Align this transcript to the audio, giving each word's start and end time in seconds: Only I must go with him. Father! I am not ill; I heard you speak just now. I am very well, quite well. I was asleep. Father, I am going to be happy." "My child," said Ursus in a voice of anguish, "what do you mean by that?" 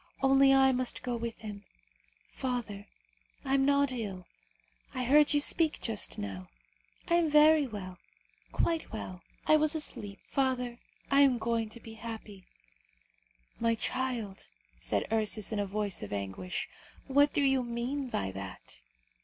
Only 0.23 0.51
I 0.51 0.71
must 0.71 1.03
go 1.03 1.15
with 1.15 1.41
him. 1.41 1.63
Father! 2.33 2.87
I 3.45 3.53
am 3.53 3.65
not 3.65 3.91
ill; 3.91 4.25
I 4.95 5.03
heard 5.03 5.31
you 5.31 5.39
speak 5.39 5.79
just 5.79 6.17
now. 6.17 6.47
I 7.07 7.13
am 7.17 7.29
very 7.29 7.67
well, 7.67 7.99
quite 8.51 8.91
well. 8.91 9.21
I 9.45 9.57
was 9.57 9.75
asleep. 9.75 10.17
Father, 10.27 10.79
I 11.11 11.21
am 11.21 11.37
going 11.37 11.69
to 11.69 11.79
be 11.79 11.93
happy." 11.93 12.45
"My 13.59 13.75
child," 13.75 14.49
said 14.79 15.05
Ursus 15.11 15.51
in 15.51 15.59
a 15.59 15.67
voice 15.67 16.01
of 16.01 16.11
anguish, 16.11 16.67
"what 17.05 17.31
do 17.31 17.43
you 17.43 17.61
mean 17.61 18.07
by 18.09 18.31
that?" 18.31 18.81